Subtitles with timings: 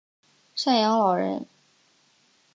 [0.55, 1.45] 赡养老人